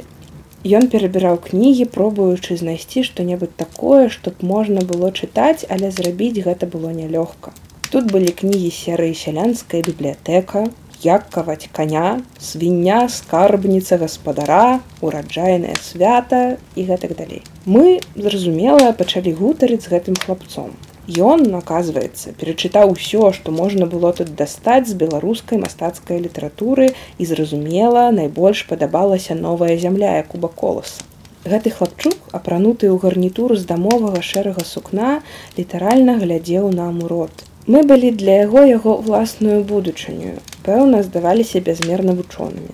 Ён 0.77 0.87
перабіраў 0.93 1.35
кнігі, 1.47 1.87
пробуючы 1.95 2.55
знайсці 2.61 3.03
што-небудзь 3.07 3.59
такое, 3.59 4.07
што 4.13 4.31
б 4.31 4.47
можна 4.51 4.85
было 4.91 5.11
чытаць, 5.11 5.67
але 5.67 5.91
зрабіць 5.91 6.39
гэта 6.47 6.71
было 6.77 6.93
нялёгка. 6.95 7.51
Тут 7.91 8.07
былі 8.15 8.31
кнігі 8.31 8.71
серыі 8.71 9.19
сялянская 9.19 9.83
бібліятэка, 9.83 10.63
як 11.03 11.27
каваць 11.35 11.67
каня, 11.75 12.21
свіння, 12.39 13.03
скарбніца 13.11 13.99
гаспадара, 13.99 14.79
ураджайнае 15.03 15.75
свята 15.83 16.57
і 16.79 16.87
гэтак 16.87 17.19
далей. 17.19 17.43
Мы, 17.67 17.99
зразумела, 18.15 18.95
пачалі 18.95 19.35
гутарыць 19.43 19.83
з 19.83 19.91
гэтым 19.91 20.15
хлапцом. 20.23 20.71
Ён, 21.05 21.43
наказваецца, 21.53 22.31
перачытаў 22.33 22.91
усё, 22.97 23.29
што 23.31 23.51
можна 23.53 23.85
было 23.85 24.09
тут 24.19 24.33
дастаць 24.33 24.89
з 24.89 24.95
беларускай 24.97 25.59
мастацкай 25.61 26.17
літаратуры 26.17 26.87
і 27.21 27.25
зразумела, 27.29 28.09
найбольш 28.09 28.65
падабалася 28.65 29.35
новая 29.37 29.77
зямля 29.77 30.17
Якуба 30.17 30.49
колас. 30.49 30.97
Гэты 31.45 31.69
хлапчук, 31.69 32.17
апрануты 32.33 32.89
ў 32.89 32.97
гарнітуру 32.97 33.53
з 33.53 33.69
дамовага 33.69 34.21
шэрага 34.25 34.65
сукна, 34.65 35.21
літаральна 35.59 36.17
глядзеў 36.17 36.73
нам 36.73 37.05
у 37.05 37.07
рот. 37.07 37.45
Мы 37.67 37.85
былі 37.85 38.09
для 38.09 38.41
яго 38.49 38.65
яго 38.65 38.97
ўласную 38.97 39.61
будучыню. 39.61 40.41
Пэўна, 40.65 41.05
здаваліся 41.05 41.61
бязмерна 41.61 42.17
вучонымі. 42.17 42.73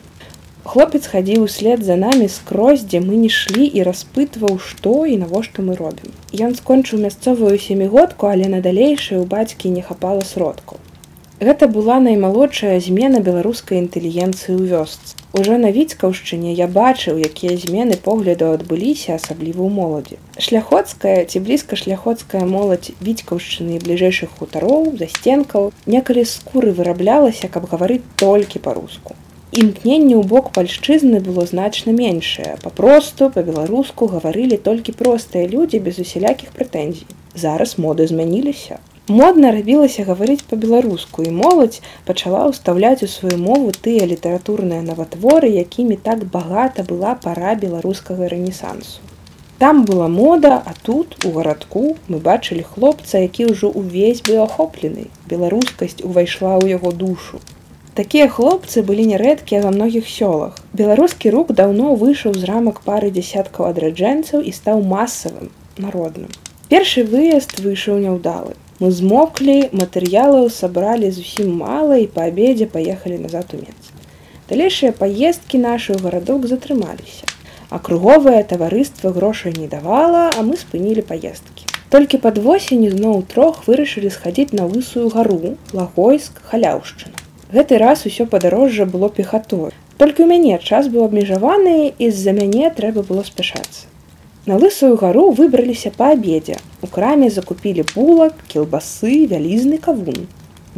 Хлопец 0.64 1.08
хадзіў 1.10 1.44
услед 1.44 1.82
за 1.84 1.96
намі 1.98 2.28
скрозь, 2.30 2.84
дзе 2.86 3.00
мы 3.02 3.18
не 3.18 3.30
шлі 3.34 3.66
і 3.66 3.82
распытваў, 3.88 4.60
што 4.62 4.94
і 5.10 5.18
навошта 5.18 5.66
мы 5.66 5.74
робім. 5.80 6.14
Ён 6.38 6.54
скончыў 6.54 7.02
мясцовую 7.02 7.58
семігодку, 7.58 8.30
але 8.30 8.46
на 8.46 8.62
далейшае 8.62 9.18
ў 9.18 9.26
бацькі 9.26 9.74
не 9.74 9.82
хапала 9.82 10.22
сродкаў. 10.22 10.78
Гэта 11.42 11.66
была 11.66 11.98
наймалодшая 12.06 12.78
змена 12.86 13.20
беларускай 13.26 13.82
інтэлігенцыі 13.82 14.54
ў 14.54 14.70
вёсцы. 14.70 15.18
Ужо 15.34 15.58
на 15.58 15.72
віцкаўшчыне 15.74 16.54
я 16.54 16.68
бачыў, 16.70 17.18
якія 17.18 17.58
змены 17.58 17.98
поглядаў 17.98 18.54
адбыліся 18.60 19.18
асабліва 19.18 19.66
ў 19.66 19.72
моладзі. 19.74 20.22
Шляходская 20.38 21.26
ці 21.26 21.42
блізка 21.42 21.82
шляходская 21.82 22.46
моладзь 22.46 22.94
віцкаўшчыны 23.02 23.80
і 23.80 23.84
бліжэйшых 23.88 24.38
хутароў, 24.38 24.94
засценкаў, 25.02 25.74
некалі 25.90 26.30
скуры 26.36 26.78
выраблялася, 26.78 27.50
каб 27.50 27.66
гаварыць 27.74 28.06
толькі 28.22 28.62
па-руску. 28.62 29.18
Імкненне 29.52 30.16
ў 30.16 30.24
бок 30.24 30.54
пальшчызны 30.56 31.20
было 31.20 31.44
значна 31.46 31.92
меншае. 31.96 32.56
Папросту 32.64 33.28
па-беларуску 33.36 34.08
гаварылі 34.14 34.62
толькі 34.70 34.96
простыя 34.96 35.50
людзі 35.56 35.84
без 35.90 36.00
усялякіх 36.00 36.56
прэтэнзій. 36.56 37.10
Зараз 37.36 37.76
моды 37.78 38.08
змяніліся 38.08 38.80
модна 39.12 39.52
рабілася 39.52 40.04
гаварыць 40.08 40.46
па-беларуску 40.50 41.24
і 41.28 41.32
моладзь 41.38 41.82
пачала 42.08 42.42
ўстаўляць 42.52 43.04
у 43.08 43.10
сваю 43.14 43.38
мову 43.44 43.72
тыя 43.88 44.08
літаратурныя 44.12 44.82
наватворы 44.88 45.50
якімі 45.62 45.98
так 46.08 46.26
багата 46.36 46.86
была 46.92 47.16
пара 47.26 47.56
беларускага 47.64 48.30
рэнесансу 48.34 49.02
там 49.64 49.84
была 49.86 50.08
мода 50.08 50.54
а 50.66 50.74
тут 50.90 51.18
у 51.26 51.32
гарадку 51.38 51.84
мы 52.08 52.22
бачылі 52.28 52.64
хлопца 52.76 53.24
які 53.26 53.50
ўжо 53.54 53.74
ўвесь 53.82 54.22
быў 54.30 54.44
ахоплены 54.46 55.10
беларускасць 55.34 56.06
увайшла 56.12 56.54
ў 56.62 56.78
яго 56.78 56.94
душу 57.04 57.42
такія 58.00 58.28
хлопцы 58.32 58.84
былі 58.88 59.06
нярэдкія 59.12 59.62
ва 59.68 59.76
многіх 59.76 60.08
сёлах 60.08 60.58
беларускі 60.74 61.36
рук 61.36 61.54
даўно 61.62 61.94
выйшаў 62.02 62.34
з 62.40 62.50
рамак 62.54 62.82
пары 62.88 63.14
дзясяткаў 63.20 63.70
адраджэнцаў 63.70 64.42
і 64.42 64.52
стаў 64.58 64.84
масавым 64.96 65.54
народным 65.78 66.32
першы 66.74 67.08
выезд 67.14 67.60
выйшаў 67.60 68.04
няўдалы 68.08 68.60
Мы 68.82 68.90
змоклі, 68.90 69.56
матэрыялаў 69.78 70.48
сабралі 70.50 71.12
зусім 71.14 71.52
мала 71.58 72.00
і 72.02 72.08
па 72.16 72.24
абедзе 72.32 72.66
паехалі 72.66 73.20
назад 73.26 73.54
у 73.54 73.60
Мец. 73.62 73.92
Далейшыя 74.50 74.90
паездкі 75.02 75.62
нашы 75.62 75.94
ў 75.94 76.02
гарадок 76.02 76.50
затрымаліся. 76.50 77.30
А 77.70 77.78
круговае 77.78 78.42
таварыства 78.42 79.14
грошай 79.14 79.54
не 79.54 79.70
давала, 79.70 80.26
а 80.34 80.42
мы 80.42 80.58
спынілі 80.58 81.06
паездкі. 81.14 81.70
Толькі 81.94 82.24
пад 82.26 82.42
восень 82.42 82.90
зноў 82.90 83.22
трох 83.30 83.68
вырашылі 83.70 84.10
схадзіць 84.10 84.58
на 84.58 84.66
высую 84.66 85.14
гару, 85.14 85.58
лагойск, 85.78 86.42
халяўшчына. 86.50 87.21
Гэты 87.52 87.78
раз 87.80 88.06
усё 88.08 88.26
падарожжа 88.32 88.86
было 88.86 89.10
пехатой. 89.10 89.72
Толькі 90.00 90.24
ў 90.24 90.28
мяне 90.32 90.56
час 90.64 90.88
быў 90.88 91.04
абмежаваны 91.04 91.92
і 92.00 92.08
з-за 92.08 92.32
мяне 92.32 92.70
трэба 92.72 93.04
было 93.04 93.24
спяшацца. 93.28 93.90
На 94.48 94.56
лысую 94.56 94.96
гару 94.96 95.26
выбраліся 95.36 95.92
па 95.98 96.14
абедзе. 96.16 96.56
У 96.80 96.88
краме 96.88 97.28
закупілі 97.30 97.84
булак, 97.92 98.40
кілбасы, 98.48 99.28
вялізны 99.28 99.80
кавун. 99.84 100.30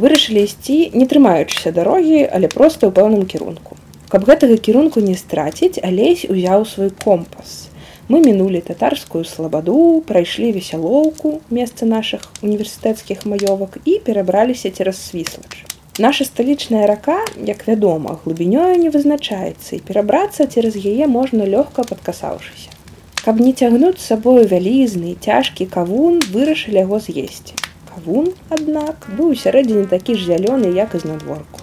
Вырашылі 0.02 0.42
ісці, 0.42 0.78
не 0.98 1.06
трымаючыся 1.06 1.70
дарогі, 1.70 2.26
але 2.26 2.50
проста 2.50 2.90
ў 2.90 2.96
пэўным 2.96 3.22
кірунку. 3.30 3.78
Каб 4.10 4.26
гэтага 4.26 4.58
кірунку 4.58 4.98
не 4.98 5.14
страціць, 5.14 5.78
алесь 5.78 6.26
узяў 6.26 6.66
свой 6.66 6.90
компас. 6.90 7.70
Мы 8.10 8.18
мінулі 8.26 8.58
татарскую 8.66 9.22
слабаду, 9.22 10.02
прайшлі 10.10 10.50
весялоўку 10.58 11.38
месца 11.54 11.86
нашых 11.86 12.26
універсітэцкіх 12.42 13.22
маёвак 13.30 13.78
і 13.86 14.02
перабраліся 14.02 14.74
цераз 14.74 14.98
свіслач. 14.98 15.62
Наша 15.98 16.24
сталічная 16.24 16.86
рака, 16.86 17.22
як 17.38 17.68
вядома, 17.68 18.18
глыбінёю 18.24 18.74
не 18.82 18.90
вызначаецца 18.90 19.76
і 19.76 19.82
перабрацца 19.86 20.46
цераз 20.50 20.74
яе 20.74 21.06
можна 21.06 21.46
лёгка 21.46 21.84
падкасаўшыся. 21.86 22.74
Каб 23.22 23.38
не 23.38 23.52
цягнуць 23.52 24.02
з 24.02 24.08
сабою 24.10 24.42
вялізны 24.42 25.14
цяжкі 25.22 25.66
кавун 25.70 26.18
вырашылі 26.34 26.82
яго 26.82 26.98
з'есці. 26.98 27.54
Кавун, 27.92 28.34
аднак, 28.50 29.06
быў 29.14 29.38
сярэдзіне 29.38 29.86
такі 29.86 30.18
ж 30.18 30.34
зялёны, 30.34 30.74
як 30.74 30.98
і 30.98 31.02
знадворку. 31.06 31.62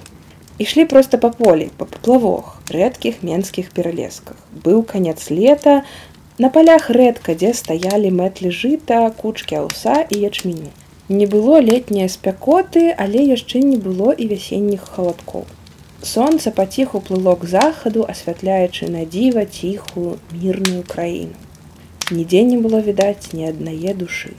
Ішлі 0.63 0.85
проста 0.85 1.19
па 1.19 1.35
полі, 1.35 1.67
па 1.75 1.83
паплавох, 1.83 2.55
рэдкіх 2.71 3.19
менскіх 3.27 3.75
пералесках. 3.75 4.39
Быў 4.63 4.87
канец 4.87 5.27
лета, 5.27 5.83
На 6.41 6.49
палях 6.49 6.89
рэдка, 6.89 7.35
дзе 7.37 7.51
стаялі 7.53 8.09
мэтлі 8.17 8.49
жыта, 8.49 9.01
кучкі 9.17 9.59
аўса 9.59 10.07
і 10.09 10.21
ячменю. 10.25 10.71
Не 11.19 11.27
было 11.35 11.59
летняе 11.59 12.07
спякоты, 12.15 12.87
але 13.05 13.27
яшчэ 13.27 13.61
не 13.67 13.77
было 13.85 14.15
і 14.15 14.31
вясенніх 14.33 14.89
халадкоў. 14.95 15.45
Сонца 16.15 16.55
паціху 16.59 17.03
плыло 17.07 17.37
к 17.37 17.53
захаду, 17.53 18.09
асвятляючы 18.15 18.91
на 18.97 19.05
дзіва 19.05 19.45
ціхую 19.45 20.17
мірную 20.33 20.83
краіну 20.95 21.47
нідзе 22.11 22.43
не 22.43 22.57
было 22.57 22.81
відаць 22.87 23.33
ні 23.33 23.47
аднае 23.49 23.93
душы. 24.03 24.33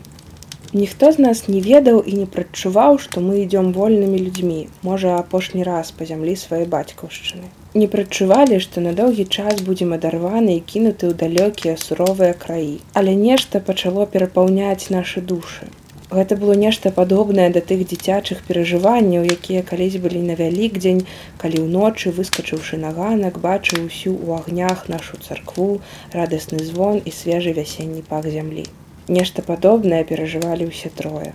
Ніхто 0.72 1.12
з 1.12 1.24
нас 1.24 1.40
не 1.48 1.60
ведаў 1.64 1.98
і 2.00 2.14
не 2.20 2.26
прадчуваў, 2.34 2.96
што 3.04 3.20
мы 3.24 3.40
ідём 3.44 3.72
вольнымі 3.76 4.20
людзьмі, 4.20 4.60
можа 4.88 5.16
апошні 5.16 5.66
раз 5.68 5.92
па 5.98 6.08
зямлі 6.08 6.36
свае 6.42 6.64
бацькаўшчыны. 6.74 7.50
Не 7.74 7.88
прадчувалі, 7.92 8.60
што 8.64 8.84
на 8.86 8.92
доўгі 8.96 9.28
час 9.36 9.60
будзем 9.68 9.92
адарваны 9.96 10.56
і 10.56 10.64
кінуты 10.72 11.12
ў 11.12 11.14
далёкія 11.24 11.76
суровыя 11.84 12.32
краі, 12.46 12.80
але 12.92 13.16
нешта 13.26 13.60
пачало 13.60 14.08
перапаўняць 14.16 14.88
нашы 14.96 15.20
душы 15.20 15.68
гэта 16.16 16.37
было 16.40 16.54
нешта 16.62 16.92
падобнае 16.99 17.49
да 17.57 17.62
тых 17.71 17.85
дзіцячых 17.92 18.42
перажыванняў 18.49 19.28
якія 19.37 19.62
калісь 19.71 20.00
былі 20.07 20.25
на 20.31 20.38
вялікдзень 20.40 21.04
калі 21.45 21.62
ўночы 21.66 22.12
выскачыўшы 22.19 22.81
на 22.83 22.90
ганак 22.99 23.38
бачыў 23.47 23.87
усю 23.87 24.12
ў 24.16 24.40
агнях 24.40 24.88
нашу 24.97 25.23
царкву 25.28 25.71
радасны 26.19 26.64
звон 26.73 27.00
і 27.04 27.14
свежы 27.21 27.57
вясенні 27.61 28.04
пах 28.11 28.28
зямлі. 28.37 28.66
Нешта 29.09 29.42
падобнае 29.49 30.04
перажывалі 30.12 30.69
ўсе 30.73 30.92
трое 31.00 31.33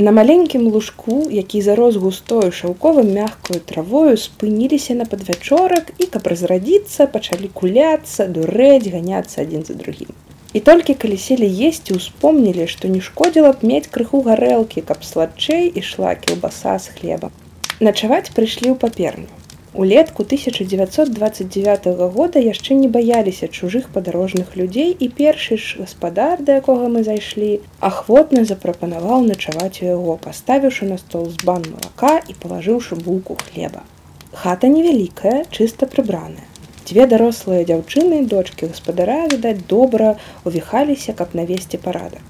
на 0.00 0.12
маленькім 0.16 0.62
лужку 0.72 1.16
які 1.30 1.60
зарос 1.60 1.96
густою 2.02 2.52
шаўковым 2.58 3.10
мягкую 3.16 3.60
травою 3.70 4.16
спыніліся 4.22 4.96
на 5.00 5.04
падвячорак 5.04 5.92
і 5.98 6.08
каб 6.14 6.30
разрадзіцца 6.32 7.06
пачалі 7.16 7.50
куляцца 7.60 8.26
дурэць 8.36 8.88
ганяцца 8.94 9.44
адзін 9.44 9.66
за 9.68 9.76
другім 9.82 10.16
І 10.52 10.60
толькі 10.60 10.94
калі 10.94 11.16
селі 11.16 11.46
есці 11.68 11.94
успомнілі, 11.94 12.66
што 12.66 12.88
не 12.90 13.00
шкодзіла 13.00 13.52
б 13.58 13.68
мець 13.70 13.86
крыху 13.86 14.22
гарэлкі, 14.26 14.82
каб 14.82 15.06
сладчэй 15.06 15.70
ішла 15.82 16.16
кілбаса 16.18 16.74
з 16.78 16.96
хлеба. 16.96 17.30
Начаваць 17.78 18.34
прыйшлі 18.34 18.74
ў 18.74 18.76
паперню. 18.82 19.30
Улетку 19.72 20.26
1929 20.26 21.86
года 22.16 22.42
яшчэ 22.42 22.74
не 22.74 22.88
баяліся 22.88 23.46
чужых 23.46 23.86
падарожных 23.94 24.56
людзей 24.58 24.90
і 24.90 25.08
першы 25.08 25.54
ж 25.54 25.78
гаспадар, 25.78 26.42
да 26.42 26.58
якога 26.58 26.90
мы 26.90 27.06
зайшлі, 27.06 27.62
ахвотна 27.78 28.42
запрапанаваў 28.44 29.22
начаваць 29.30 29.78
у 29.82 29.86
яго, 29.86 30.18
паставіўшы 30.18 30.90
на 30.90 30.98
стол 30.98 31.30
з 31.30 31.38
бан 31.46 31.62
малака 31.70 32.18
і 32.26 32.34
палажыўшы 32.34 32.98
булку 32.98 33.38
хлеба. 33.38 33.86
Хата 34.34 34.66
невялікая, 34.66 35.46
чыста 35.54 35.86
прыбраная. 35.86 36.49
Дзве 36.90 37.06
дарослыя 37.06 37.62
дзяўчыны, 37.62 38.26
дочкі 38.26 38.66
гаспадара, 38.74 39.22
відаць, 39.30 39.62
добра 39.70 40.16
увіхаліся, 40.44 41.14
каб 41.14 41.38
навесці 41.38 41.78
парадак. 41.78 42.26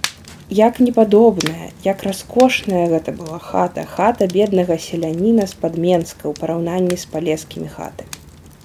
як 0.50 0.80
непадобная, 0.80 1.70
як 1.84 2.02
раскошная 2.02 2.88
гэта 2.90 3.12
была 3.14 3.38
хата, 3.38 3.84
хата 3.86 4.26
беднага 4.26 4.78
селяніна 4.78 5.46
з-пад 5.46 5.78
Менска 5.78 6.26
ў 6.26 6.34
параўнанні 6.34 6.98
з 6.98 7.06
палескімі 7.06 7.70
хатамі. 7.70 8.10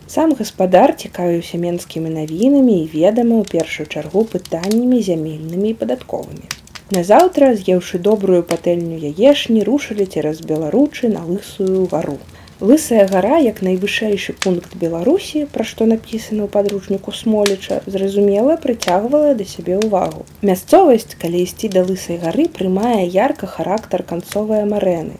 Сам 0.09 0.33
гаспадар 0.33 0.95
цікавіўся 0.97 1.61
менскімі 1.61 2.09
навінамі 2.09 2.81
і 2.81 2.89
ведама 2.89 3.37
ў 3.41 3.45
першую 3.45 3.85
чаргу 3.85 4.25
пытаннямі 4.33 5.01
зямельнымі 5.01 5.69
і 5.69 5.77
падатковымі. 5.77 6.49
Назаўтра, 6.97 7.53
з'еўшы 7.53 8.01
добрую 8.01 8.41
патэльню 8.41 8.97
яешні, 8.97 9.61
рушылі 9.61 10.09
цераз 10.09 10.41
беларучы 10.41 11.09
на 11.09 11.21
лысую 11.25 11.85
гару. 11.93 12.17
Лысая 12.61 13.05
гара 13.07 13.37
як 13.43 13.61
найвышэйшы 13.67 14.33
пункт 14.43 14.75
беларусі 14.79 15.43
пра 15.51 15.67
што 15.67 15.87
напісана 15.91 16.45
ў 16.45 16.49
падручніку 16.55 17.11
смоліча 17.11 17.81
зразумела 17.85 18.55
прыцягвала 18.65 19.33
да 19.35 19.43
сябе 19.43 19.75
ўвагу. 19.83 20.23
Мясцовасць 20.39 21.19
калі 21.19 21.43
ісці 21.43 21.71
да 21.75 21.83
лысай 21.91 22.15
гары 22.23 22.47
прымае 22.59 23.03
ярка 23.19 23.51
характар 23.57 24.07
канцовыя 24.15 24.63
марэны 24.71 25.19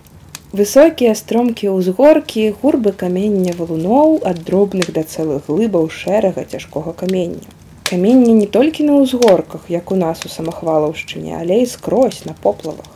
высокія 0.55 1.11
стромкі 1.19 1.75
ўзгоркі 1.75 2.47
гурбы 2.63 2.95
камення 3.03 3.53
валуноў 3.59 4.19
ад 4.31 4.41
дробных 4.47 4.95
да 4.95 5.03
цэлых 5.03 5.51
глыбаў 5.51 5.89
шэрага 5.91 6.47
цяжкога 6.47 6.93
камення. 7.03 7.43
Каменне 7.83 8.33
не 8.41 8.47
толькі 8.47 8.87
на 8.87 9.03
ўзгорках 9.03 9.67
як 9.69 9.91
у 9.91 9.97
нас 9.99 10.23
у 10.25 10.31
самахвалаўшчыне 10.31 11.35
але 11.43 11.63
і 11.63 11.71
скрозь 11.77 12.23
на 12.25 12.33
поплавах. 12.45 12.87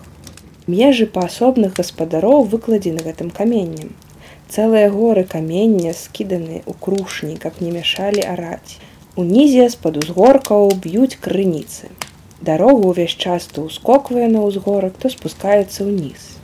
Межы 0.67 1.05
паасобных 1.17 1.75
гаспадароў 1.75 2.47
выкладзены 2.53 3.03
гэтым 3.03 3.35
каменнем 3.35 3.97
Цэлыя 4.49 4.89
горы 4.89 5.23
камення 5.29 5.91
скіданы 5.93 6.65
ў 6.65 6.73
крушні, 6.81 7.35
каб 7.37 7.59
не 7.61 7.69
мяшалі 7.69 8.23
араць. 8.25 8.81
Унізе 9.13 9.67
з-пад 9.69 9.99
узгоркаў 10.01 10.73
б'юць 10.85 11.21
крыніцы. 11.21 11.93
Дарогу 12.41 12.89
ўвесь 12.89 13.13
час 13.13 13.45
то 13.53 13.67
ўскоквае 13.67 14.25
на 14.33 14.41
ўзгорак, 14.47 14.97
то 14.97 15.13
спускаецца 15.13 15.85
ўніз. 15.85 16.41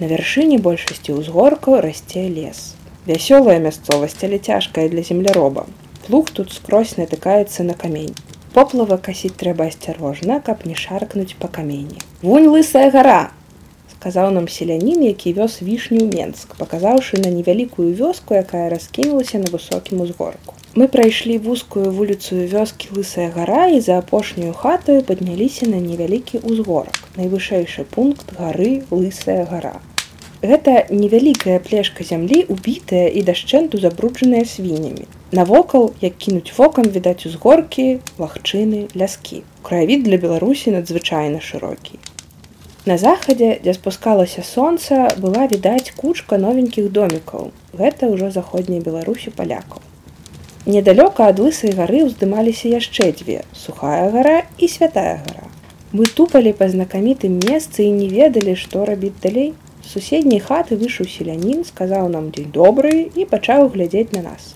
На 0.00 0.08
вяршыні 0.08 0.56
большасці 0.56 1.20
ўзгоркаў 1.20 1.84
расце 1.84 2.24
лес. 2.32 2.80
Вясёлая 3.04 3.60
мясцовасць, 3.60 4.24
але 4.24 4.40
цяжкая 4.40 4.88
для 4.88 5.04
земляроба. 5.04 5.68
Плуг 6.08 6.32
тут 6.32 6.48
скрозь 6.48 6.96
натыкаецца 6.96 7.60
на 7.68 7.76
камень. 7.76 8.16
Поплава 8.56 8.96
касіць 8.96 9.36
трэба 9.36 9.68
асцярожна, 9.68 10.40
каб 10.40 10.64
не 10.64 10.80
шаркнуць 10.80 11.36
па 11.36 11.52
камені. 11.52 12.00
Вунь 12.24 12.48
лысая 12.48 12.88
гара, 12.88 13.34
казаў 14.04 14.30
нам 14.36 14.48
селянін, 14.52 15.04
які 15.04 15.32
вёз 15.32 15.62
вішню 15.64 16.04
Менск, 16.12 16.56
паказаўшы 16.60 17.20
на 17.24 17.30
невялікую 17.32 17.88
вёску, 17.96 18.36
якая 18.36 18.68
раскінулася 18.68 19.40
на 19.40 19.48
высокім 19.48 20.04
узгорку. 20.04 20.54
Мы 20.74 20.88
прайшлі 20.88 21.38
вузкую 21.38 21.88
вуліцу 21.96 22.36
вёскі 22.52 22.92
лысая 22.98 23.30
гара 23.32 23.66
і 23.72 23.80
за 23.80 23.98
апошнюю 24.02 24.52
хатаю 24.52 25.00
падняліся 25.08 25.66
на 25.70 25.80
невялікі 25.80 26.44
ўзгорак. 26.44 27.00
Найвышэйшы 27.16 27.84
пункт 27.88 28.36
гары 28.36 28.82
лысая 28.90 29.46
гара. 29.48 29.80
Гэта 30.44 30.72
невялікая 30.90 31.56
плешка 31.64 32.04
зямлі 32.04 32.44
убітая 32.52 33.06
і 33.08 33.22
дашчэнту 33.24 33.80
забруджаная 33.80 34.44
свіннямі. 34.44 35.06
Навокал, 35.32 35.94
як 36.04 36.18
кінуць 36.18 36.52
вокам 36.58 36.90
відаць 36.96 37.24
узгоркі, 37.30 37.86
лагчыны, 38.18 38.84
ляскі. 38.92 39.40
Краявід 39.62 40.04
для 40.04 40.18
Беларусі 40.18 40.74
надзвычайна 40.76 41.40
шырокі. 41.40 41.96
На 42.84 42.98
захадзе, 43.00 43.46
дзе 43.64 43.72
спускалася 43.72 44.42
сонца, 44.44 45.08
была 45.16 45.46
відаць 45.48 45.92
кучка 45.96 46.36
новенькіх 46.36 46.90
домікаў. 46.92 47.48
Гэта 47.72 48.10
ўжо 48.12 48.28
заходняй 48.34 48.84
беларусі 48.84 49.32
палякаў. 49.32 49.80
Недалёка 50.68 51.28
ад 51.32 51.40
лысай 51.40 51.72
гары 51.78 52.04
ўздымаліся 52.04 52.68
яшчэ 52.68 53.08
дзве 53.16 53.38
сухая 53.56 54.10
гара 54.12 54.36
і 54.60 54.68
святая 54.68 55.16
гара. 55.24 55.48
Мы 55.96 56.04
тупалі 56.18 56.52
па 56.60 56.68
знакамітым 56.68 57.40
месцы 57.40 57.88
і 57.88 57.96
не 57.96 58.10
ведалі, 58.12 58.52
што 58.52 58.84
рабіць 58.84 59.16
далей. 59.24 59.54
З 59.80 59.96
суседняй 59.96 60.44
хаты 60.44 60.76
выйшаў 60.76 61.08
селянін, 61.08 61.64
сказаў 61.64 62.12
нам 62.12 62.28
дзень 62.36 62.52
добры 62.52 63.08
і 63.16 63.24
пачаў 63.32 63.72
глядзець 63.72 64.12
на 64.12 64.28
нас. 64.28 64.52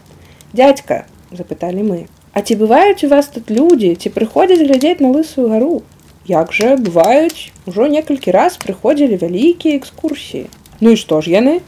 Дядька, 0.53 1.05
запыталі 1.33 1.85
мы, 1.85 2.01
А 2.39 2.43
ці 2.43 2.55
бываюць 2.55 3.03
у 3.03 3.09
вас 3.09 3.27
тут 3.35 3.51
людзі, 3.51 3.97
ці 3.99 4.13
прыходзяць 4.15 4.63
глядзець 4.63 5.01
на 5.03 5.09
лысую 5.11 5.49
гару, 5.51 5.83
як 6.29 6.53
жа 6.53 6.77
бываюць 6.77 7.51
ужо 7.67 7.89
некалькі 7.89 8.37
раз 8.37 8.61
прыходзілі 8.61 9.17
вялікія 9.25 9.81
экскурсіі. 9.81 10.47
Ну 10.81 10.93
і 10.93 11.01
што 11.01 11.21
ж 11.25 11.33
яны? 11.33 11.61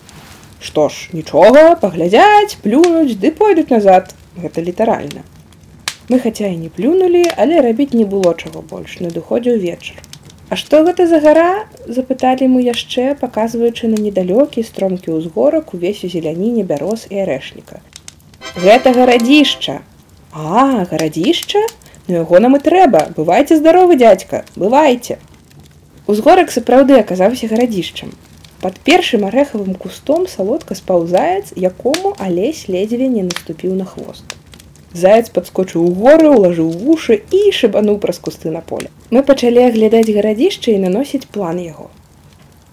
Што 0.60 0.88
ж 0.92 1.08
нічога 1.16 1.74
паглядзяць 1.80 2.60
плюнуць 2.64 3.16
ды 3.16 3.32
пойдуць 3.32 3.72
назад. 3.72 4.14
Гэта 4.36 4.60
літаральна. 4.60 5.24
Мы 6.12 6.20
хаця 6.20 6.46
і 6.52 6.56
не 6.60 6.68
плюнулі 6.68 7.24
але 7.36 7.64
рабіць 7.64 7.96
не 7.96 8.04
было 8.04 8.36
чаго 8.36 8.60
больш 8.60 9.00
надыходзіў 9.00 9.58
вечар. 9.64 9.96
А 10.50 10.56
што 10.60 10.82
гэта 10.86 11.06
за 11.06 11.20
гара? 11.24 11.66
Запыталі 11.86 12.50
мы 12.52 12.62
яшчэ 12.66 13.14
паказваючы 13.20 13.88
на 13.90 13.98
недалёкі 14.04 14.66
стромкі 14.66 15.14
ўзгорак 15.16 15.74
увесь 15.78 16.02
у 16.04 16.10
зеляніне 16.10 16.64
бяроз 16.66 17.06
і 17.08 17.22
арэшніка. 17.24 17.78
Гэта 18.58 18.92
гарадзішча. 18.96 19.80
А 20.34 20.84
гарадзішча 20.90 21.62
Ну 22.10 22.16
яго 22.16 22.40
нам 22.42 22.56
і 22.56 22.58
трэба, 22.58 23.00
бывайце 23.14 23.54
здаровы 23.54 23.94
дядзька, 23.94 24.42
бывайце. 24.58 25.18
Узгорак 26.10 26.48
сапраўды 26.50 26.96
аказаўся 26.98 27.46
гарадзішчам. 27.46 28.10
Пад 28.62 28.80
першым 28.88 29.26
арэхавым 29.28 29.76
кустом 29.78 30.24
салодка 30.32 30.74
спаў 30.74 31.06
заяц, 31.06 31.52
якому 31.54 32.16
алесь 32.18 32.64
ледзьве 32.66 33.06
не 33.12 33.22
наступіў 33.28 33.76
на 33.78 33.86
хвост. 33.92 34.34
Заяц 34.92 35.30
падскочыў 35.30 35.84
у 35.86 35.92
горы, 36.00 36.26
улажыў 36.34 36.72
вушы 36.80 37.20
і 37.30 37.44
шыбануў 37.60 38.02
праз 38.02 38.18
кусты 38.18 38.50
на 38.50 38.64
поле. 38.72 38.90
Мы 39.14 39.22
пачалі 39.22 39.62
аглядаць 39.68 40.10
гарадзішча 40.10 40.74
і 40.74 40.82
наносіць 40.88 41.30
план 41.30 41.62
яго. 41.62 41.88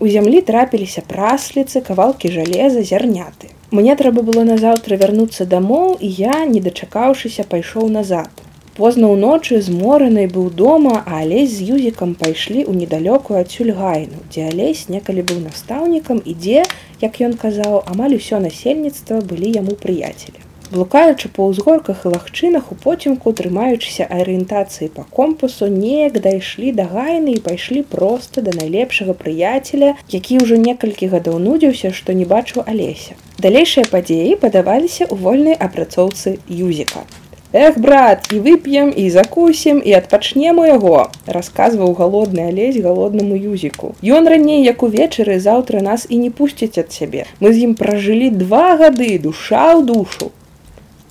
У 0.02 0.10
зямлі 0.10 0.42
трапіліся 0.50 1.06
прасліцы, 1.06 1.86
кавалкі 1.86 2.34
жалеза, 2.34 2.82
зярняты. 2.82 3.54
Мне 3.70 3.94
трэба 4.02 4.26
было 4.26 4.50
назаўтра 4.50 4.98
вярнуцца 4.98 5.46
дамоў 5.46 5.96
і 6.02 6.10
я, 6.26 6.42
не 6.50 6.66
дачакаўшыся, 6.72 7.46
пайшоў 7.46 7.94
назад. 8.02 8.47
Позна 8.78 9.08
ўночы 9.10 9.58
зморанай 9.66 10.28
быў 10.30 10.52
дома, 10.54 11.02
а 11.02 11.22
алесь 11.26 11.54
з 11.58 11.66
юзікам 11.76 12.12
пайшлі 12.14 12.62
ў 12.62 12.78
недалёкую 12.86 13.40
адсюль 13.40 13.74
гайну, 13.74 14.22
дзе 14.30 14.46
алесь 14.54 14.84
некалі 14.94 15.26
быў 15.32 15.40
настаўнікам 15.46 16.22
і 16.22 16.36
дзе, 16.38 16.62
як 17.02 17.18
ён 17.28 17.34
казаў, 17.42 17.82
амаль 17.90 18.14
усё 18.22 18.38
насельніцтва 18.38 19.26
былі 19.34 19.50
яму 19.58 19.74
прыяцелі. 19.82 20.46
Блукаючы 20.70 21.34
па 21.34 21.50
ўзгорках 21.50 22.06
і 22.06 22.14
лагчынах 22.14 22.70
у 22.70 22.80
поцемку, 22.86 23.34
трымаючыся 23.34 24.06
арыентацыі 24.14 24.94
па 24.94 25.10
компасу, 25.10 25.74
неяк 25.74 26.22
дайшлі 26.22 26.70
да 26.78 26.86
гайны 26.86 27.34
і 27.34 27.42
пайшлі 27.42 27.82
проста 27.82 28.46
да 28.46 28.54
найлепшага 28.62 29.18
прыяцеля, 29.18 29.96
які 30.14 30.44
ўжо 30.46 30.62
некалькі 30.62 31.10
гадоў 31.18 31.42
нудзіўся, 31.42 31.98
што 31.98 32.14
не 32.14 32.30
бачыў 32.30 32.62
алеся. 32.62 33.18
Далейшыя 33.42 33.90
падзеі 33.90 34.38
падаваліся 34.44 35.10
ў 35.10 35.18
вольнай 35.18 35.58
апрацоўцы 35.58 36.38
юзіка. 36.46 37.10
Эх, 37.58 37.80
брат, 37.82 38.28
і 38.30 38.38
вып'ем 38.46 38.92
і 38.94 39.10
закусім 39.10 39.82
і 39.82 39.94
адпачнем 39.98 40.60
у 40.62 40.66
яго, 40.70 41.10
расказваў 41.26 41.96
галодны 41.98 42.44
алесь 42.54 42.78
галоднаму 42.78 43.34
юзіку. 43.34 43.96
Ён 44.06 44.30
раней, 44.30 44.62
як 44.62 44.84
увечары 44.86 45.40
заўтра 45.42 45.82
нас 45.82 46.06
і 46.06 46.20
не 46.22 46.30
пусціць 46.30 46.78
ад 46.78 46.94
сябе. 46.94 47.26
Мы 47.42 47.54
з 47.58 47.66
ім 47.66 47.74
пражылі 47.80 48.30
два 48.30 48.78
гады, 48.78 49.18
душа 49.18 49.74
ў 49.74 49.82
душу. 49.90 50.30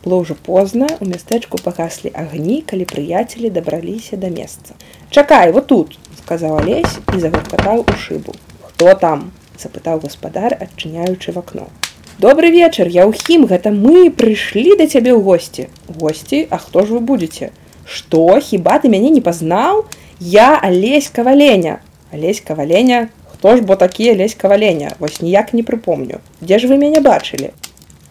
Было 0.04 0.22
ўжо 0.22 0.38
позна, 0.38 0.86
у 1.02 1.08
мястэчку 1.10 1.58
пагаслі 1.58 2.14
агні, 2.14 2.62
калі 2.62 2.86
прыяцелі 2.94 3.50
дабраліся 3.50 4.14
да 4.14 4.30
месца. 4.30 4.78
Чакай, 5.10 5.50
вот 5.50 5.66
тут, 5.66 5.98
сказаў 6.22 6.62
алесь 6.62 6.94
і 7.10 7.18
загуркатаў 7.26 7.82
у 7.82 7.98
шыбу. 8.06 8.38
Хто 8.70 8.94
там? 8.94 9.32
запытаў 9.58 10.06
гаспадар, 10.06 10.54
адчыняючы 10.54 11.34
в 11.34 11.42
акно. 11.42 11.66
Добрый 12.18 12.50
вечар, 12.50 12.88
я 12.88 13.04
ўхім, 13.04 13.44
гэта 13.44 13.68
мы 13.68 14.08
прыйшлі 14.08 14.72
да 14.80 14.88
цябе 14.88 15.12
ў 15.12 15.20
госці. 15.20 15.68
Госці, 15.84 16.48
А 16.48 16.56
хто 16.56 16.88
ж 16.88 16.96
вы 16.96 17.00
будзеце? 17.04 17.52
Што, 17.84 18.40
хіба 18.40 18.80
ты 18.80 18.88
мяне 18.88 19.10
не 19.12 19.20
пазнаў? 19.20 19.84
Я 20.18 20.56
алесь 20.56 21.12
каваленя. 21.12 21.84
Алесь 22.10 22.40
каваленя, 22.40 23.12
Хто 23.28 23.56
ж 23.56 23.60
бо 23.60 23.76
такі 23.76 24.08
алесь 24.16 24.34
каваленя, 24.34 24.96
вось 24.98 25.20
ніяк 25.20 25.52
не 25.52 25.60
прыпомню. 25.60 26.24
Дзе 26.40 26.58
ж 26.58 26.72
вы 26.72 26.80
мяне 26.80 27.04
бачылі? 27.04 27.52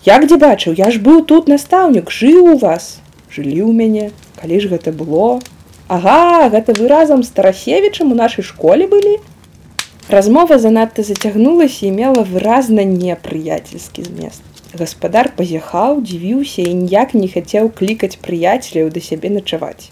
Як 0.05 0.29
дзе 0.29 0.37
бачыў, 0.37 0.77
я 0.77 0.93
ж 0.93 1.01
быў 1.01 1.25
тут 1.25 1.49
настаўнік, 1.49 2.13
жыў 2.13 2.53
у 2.53 2.57
вас, 2.61 3.01
жылі 3.33 3.65
ў 3.65 3.73
мяне, 3.73 4.11
калі 4.37 4.61
ж 4.61 4.69
гэта 4.69 4.93
было? 4.93 5.41
Ага, 5.89 6.53
гэта 6.53 6.77
вы 6.77 6.93
разам 6.93 7.25
з 7.25 7.33
Тарасевічам 7.33 8.13
у 8.13 8.15
нашай 8.15 8.45
школе 8.45 8.85
былі, 8.85 9.17
Размова 10.07 10.59
занадта 10.59 11.01
зацягнулася 11.01 11.87
і 11.87 11.91
мела 11.91 12.21
выразна 12.29 12.83
непрыяцельскі 12.85 14.03
змест. 14.05 14.43
Гаспадар 14.77 15.31
пазяхаў, 15.33 16.03
дзівіўся 16.05 16.61
і 16.61 16.73
ніяк 16.81 17.15
не 17.17 17.25
хацеў 17.25 17.71
клікаць 17.79 18.19
прыяцеляў 18.21 18.91
да 18.93 19.01
сябе 19.01 19.31
начаваць. 19.33 19.89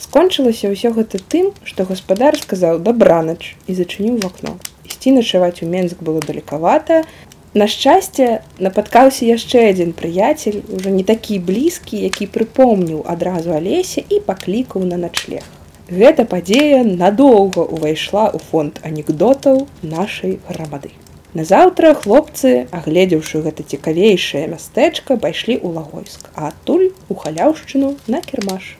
Скончылася 0.00 0.72
ўсё 0.72 0.94
гэта 0.96 1.20
тым, 1.20 1.52
што 1.68 1.84
гаспадар 1.84 2.40
сказаў 2.40 2.80
дабранач 2.80 3.52
і 3.68 3.76
зачыніў 3.76 4.16
в 4.24 4.30
акно. 4.32 4.56
Ісці 4.88 5.12
начаваць 5.18 5.60
у 5.60 5.68
Менск 5.68 6.00
было 6.00 6.24
далекавата. 6.24 7.04
На 7.52 7.68
шчасце 7.68 8.40
напаткаўся 8.56 9.28
яшчэ 9.28 9.68
адзін 9.68 9.92
прыяцель, 9.92 10.64
ужо 10.72 10.88
не 10.88 11.04
такі 11.04 11.44
блізкі, 11.44 12.00
які 12.08 12.32
прыпомніў 12.32 13.04
адразу 13.04 13.52
алесе 13.52 14.00
і 14.00 14.24
паклікаў 14.24 14.88
на 14.88 14.96
начлег. 14.96 15.44
Гэта 15.86 16.24
падзея 16.26 16.82
надоўга 16.82 17.62
ўвайшла 17.62 18.26
ў 18.34 18.42
фонд 18.50 18.80
анекдотаў 18.82 19.68
нашай 19.86 20.32
грамады. 20.48 20.90
Назаўтра 21.38 21.92
хлопцы, 21.94 22.66
агледзеўшы 22.74 23.42
гэта 23.44 23.62
цікавейшае 23.62 24.42
мястэчка, 24.50 25.14
пайшлі 25.14 25.54
ў 25.62 25.78
лагойск, 25.78 26.26
а 26.34 26.50
адтуль 26.50 26.90
у 27.06 27.14
халяўшчыну 27.14 27.94
на 28.10 28.18
кірмаш. 28.18 28.74